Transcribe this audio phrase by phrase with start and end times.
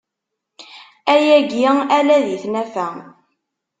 [1.13, 1.61] Ayagi
[1.97, 2.85] ala di tnafa.